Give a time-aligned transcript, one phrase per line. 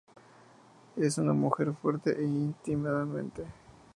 [0.95, 3.43] Es una mujer fuerte e intimidante.